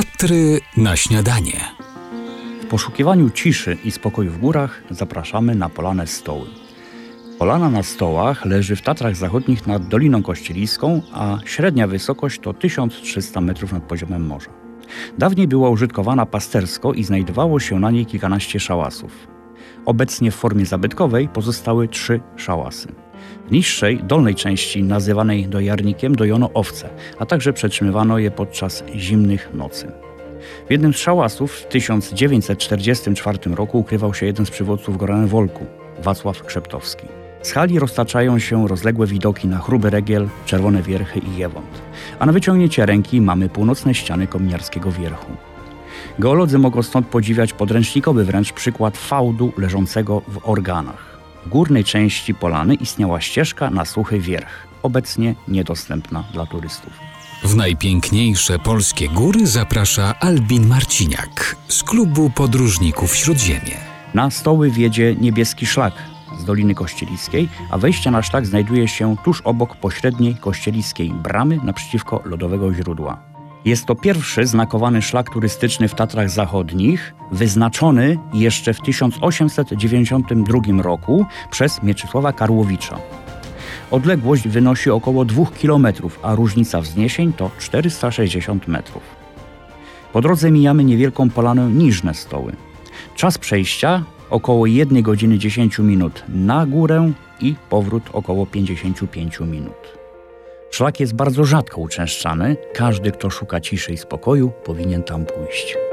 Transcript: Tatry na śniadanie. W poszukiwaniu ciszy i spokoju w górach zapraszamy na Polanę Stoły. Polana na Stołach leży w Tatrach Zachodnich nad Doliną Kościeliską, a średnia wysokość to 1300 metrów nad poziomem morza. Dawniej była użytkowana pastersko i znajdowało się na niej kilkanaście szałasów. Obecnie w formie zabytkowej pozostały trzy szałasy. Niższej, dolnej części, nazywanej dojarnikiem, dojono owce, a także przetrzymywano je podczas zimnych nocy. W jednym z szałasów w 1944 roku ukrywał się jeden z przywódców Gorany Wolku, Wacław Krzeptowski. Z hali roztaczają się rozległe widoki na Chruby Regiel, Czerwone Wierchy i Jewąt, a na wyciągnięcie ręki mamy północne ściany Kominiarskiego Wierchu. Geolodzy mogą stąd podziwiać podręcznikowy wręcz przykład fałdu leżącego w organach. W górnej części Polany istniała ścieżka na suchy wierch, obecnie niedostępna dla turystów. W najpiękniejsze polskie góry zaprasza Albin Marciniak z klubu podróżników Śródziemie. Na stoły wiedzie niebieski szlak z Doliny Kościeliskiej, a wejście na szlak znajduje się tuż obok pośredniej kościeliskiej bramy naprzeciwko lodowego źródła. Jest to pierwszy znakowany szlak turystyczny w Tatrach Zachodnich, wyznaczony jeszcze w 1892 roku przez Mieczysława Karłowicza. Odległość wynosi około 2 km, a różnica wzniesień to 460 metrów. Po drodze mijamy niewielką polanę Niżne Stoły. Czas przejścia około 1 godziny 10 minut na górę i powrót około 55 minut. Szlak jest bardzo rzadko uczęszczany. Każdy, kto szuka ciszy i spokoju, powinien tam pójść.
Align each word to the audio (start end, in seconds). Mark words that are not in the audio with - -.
Tatry 0.00 0.60
na 0.76 0.96
śniadanie. 0.96 1.60
W 2.62 2.66
poszukiwaniu 2.66 3.30
ciszy 3.30 3.76
i 3.84 3.90
spokoju 3.90 4.30
w 4.30 4.38
górach 4.38 4.82
zapraszamy 4.90 5.54
na 5.54 5.68
Polanę 5.68 6.06
Stoły. 6.06 6.46
Polana 7.38 7.70
na 7.70 7.82
Stołach 7.82 8.44
leży 8.44 8.76
w 8.76 8.82
Tatrach 8.82 9.16
Zachodnich 9.16 9.66
nad 9.66 9.88
Doliną 9.88 10.22
Kościeliską, 10.22 11.02
a 11.12 11.38
średnia 11.44 11.86
wysokość 11.86 12.40
to 12.40 12.54
1300 12.54 13.40
metrów 13.40 13.72
nad 13.72 13.82
poziomem 13.82 14.26
morza. 14.26 14.50
Dawniej 15.18 15.48
była 15.48 15.70
użytkowana 15.70 16.26
pastersko 16.26 16.92
i 16.92 17.04
znajdowało 17.04 17.60
się 17.60 17.80
na 17.80 17.90
niej 17.90 18.06
kilkanaście 18.06 18.60
szałasów. 18.60 19.26
Obecnie 19.86 20.30
w 20.30 20.34
formie 20.34 20.66
zabytkowej 20.66 21.28
pozostały 21.28 21.88
trzy 21.88 22.20
szałasy. 22.36 22.88
Niższej, 23.50 23.98
dolnej 24.02 24.34
części, 24.34 24.82
nazywanej 24.82 25.46
dojarnikiem, 25.46 26.14
dojono 26.14 26.50
owce, 26.54 26.88
a 27.18 27.26
także 27.26 27.52
przetrzymywano 27.52 28.18
je 28.18 28.30
podczas 28.30 28.84
zimnych 28.96 29.54
nocy. 29.54 29.92
W 30.68 30.70
jednym 30.70 30.94
z 30.94 30.96
szałasów 30.96 31.52
w 31.52 31.66
1944 31.66 33.38
roku 33.54 33.78
ukrywał 33.78 34.14
się 34.14 34.26
jeden 34.26 34.46
z 34.46 34.50
przywódców 34.50 34.96
Gorany 34.96 35.26
Wolku, 35.26 35.66
Wacław 36.02 36.42
Krzeptowski. 36.42 37.06
Z 37.42 37.52
hali 37.52 37.78
roztaczają 37.78 38.38
się 38.38 38.68
rozległe 38.68 39.06
widoki 39.06 39.48
na 39.48 39.58
Chruby 39.58 39.90
Regiel, 39.90 40.28
Czerwone 40.46 40.82
Wierchy 40.82 41.18
i 41.18 41.36
Jewąt, 41.36 41.82
a 42.18 42.26
na 42.26 42.32
wyciągnięcie 42.32 42.86
ręki 42.86 43.20
mamy 43.20 43.48
północne 43.48 43.94
ściany 43.94 44.26
Kominiarskiego 44.26 44.92
Wierchu. 44.92 45.32
Geolodzy 46.18 46.58
mogą 46.58 46.82
stąd 46.82 47.06
podziwiać 47.06 47.52
podręcznikowy 47.52 48.24
wręcz 48.24 48.52
przykład 48.52 48.96
fałdu 48.96 49.52
leżącego 49.58 50.22
w 50.28 50.48
organach. 50.48 51.09
W 51.46 51.48
górnej 51.48 51.84
części 51.84 52.34
Polany 52.34 52.74
istniała 52.74 53.20
ścieżka 53.20 53.70
na 53.70 53.84
suchy 53.84 54.20
wierch, 54.20 54.68
obecnie 54.82 55.34
niedostępna 55.48 56.24
dla 56.32 56.46
turystów. 56.46 56.92
W 57.44 57.56
najpiękniejsze 57.56 58.58
polskie 58.58 59.08
góry 59.08 59.46
zaprasza 59.46 60.14
Albin 60.20 60.66
Marciniak 60.66 61.56
z 61.68 61.82
klubu 61.82 62.30
podróżników 62.30 63.16
Śródziemie. 63.16 63.76
Na 64.14 64.30
stoły 64.30 64.70
wiedzie 64.70 65.16
niebieski 65.20 65.66
szlak 65.66 65.92
z 66.38 66.44
Doliny 66.44 66.74
Kościeliskiej, 66.74 67.48
a 67.70 67.78
wejście 67.78 68.10
na 68.10 68.22
szlak 68.22 68.46
znajduje 68.46 68.88
się 68.88 69.16
tuż 69.24 69.40
obok 69.40 69.76
pośredniej 69.76 70.34
kościeliskiej 70.34 71.10
bramy 71.10 71.58
naprzeciwko 71.64 72.22
lodowego 72.24 72.74
źródła. 72.74 73.29
Jest 73.64 73.86
to 73.86 73.94
pierwszy 73.94 74.46
znakowany 74.46 75.02
szlak 75.02 75.30
turystyczny 75.30 75.88
w 75.88 75.94
Tatrach 75.94 76.30
Zachodnich, 76.30 77.14
wyznaczony 77.32 78.18
jeszcze 78.34 78.74
w 78.74 78.80
1892 78.80 80.82
roku 80.82 81.26
przez 81.50 81.82
Mieczysława 81.82 82.32
Karłowicza. 82.32 82.98
Odległość 83.90 84.48
wynosi 84.48 84.90
około 84.90 85.24
2 85.24 85.44
km, 85.62 85.86
a 86.22 86.34
różnica 86.34 86.80
wzniesień 86.80 87.32
to 87.32 87.50
460 87.58 88.68
metrów. 88.68 89.02
Po 90.12 90.20
drodze 90.20 90.50
mijamy 90.50 90.84
niewielką 90.84 91.30
polanę 91.30 91.70
Niżne 91.70 92.14
Stoły. 92.14 92.52
Czas 93.14 93.38
przejścia 93.38 94.04
około 94.30 94.66
1 94.66 95.02
godziny 95.02 95.38
10 95.38 95.78
minut 95.78 96.24
na 96.28 96.66
górę 96.66 97.12
i 97.40 97.54
powrót 97.70 98.02
około 98.12 98.46
55 98.46 99.40
minut. 99.40 99.99
Szlak 100.70 101.00
jest 101.00 101.14
bardzo 101.14 101.44
rzadko 101.44 101.80
uczęszczany. 101.80 102.56
Każdy, 102.74 103.12
kto 103.12 103.30
szuka 103.30 103.60
ciszy 103.60 103.92
i 103.92 103.98
spokoju, 103.98 104.52
powinien 104.64 105.02
tam 105.02 105.26
pójść. 105.26 105.89